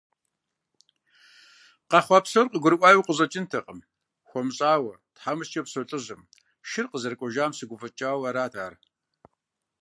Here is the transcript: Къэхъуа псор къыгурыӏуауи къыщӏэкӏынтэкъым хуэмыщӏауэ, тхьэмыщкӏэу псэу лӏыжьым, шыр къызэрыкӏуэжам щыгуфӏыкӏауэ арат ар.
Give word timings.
Къэхъуа 1.89 2.19
псор 2.23 2.45
къыгурыӏуауи 2.51 3.05
къыщӏэкӏынтэкъым 3.07 3.79
хуэмыщӏауэ, 4.29 4.93
тхьэмыщкӏэу 5.15 5.65
псэу 5.65 5.85
лӏыжьым, 5.89 6.21
шыр 6.69 6.85
къызэрыкӏуэжам 6.91 7.51
щыгуфӏыкӏауэ 7.57 8.27
арат 8.29 8.53
ар. 8.65 8.73